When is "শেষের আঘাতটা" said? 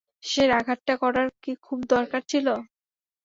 0.23-0.93